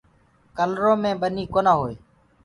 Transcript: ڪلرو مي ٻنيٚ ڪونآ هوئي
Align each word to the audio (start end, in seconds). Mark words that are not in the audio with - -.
ڪلرو 0.57 0.91
مي 1.03 1.11
ٻنيٚ 1.21 1.51
ڪونآ 1.53 1.73
هوئي 1.79 1.95